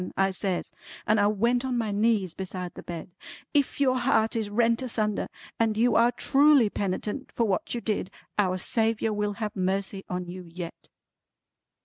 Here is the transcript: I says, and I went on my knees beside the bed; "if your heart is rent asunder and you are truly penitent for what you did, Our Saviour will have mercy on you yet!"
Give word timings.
I 0.17 0.31
says, 0.31 0.71
and 1.05 1.19
I 1.19 1.27
went 1.27 1.63
on 1.63 1.77
my 1.77 1.91
knees 1.91 2.33
beside 2.33 2.73
the 2.73 2.81
bed; 2.81 3.11
"if 3.53 3.79
your 3.79 3.99
heart 3.99 4.35
is 4.35 4.49
rent 4.49 4.81
asunder 4.81 5.27
and 5.59 5.77
you 5.77 5.95
are 5.95 6.11
truly 6.11 6.71
penitent 6.71 7.31
for 7.31 7.43
what 7.45 7.75
you 7.75 7.81
did, 7.81 8.09
Our 8.35 8.57
Saviour 8.57 9.13
will 9.13 9.33
have 9.33 9.55
mercy 9.55 10.03
on 10.09 10.25
you 10.25 10.41
yet!" 10.51 10.89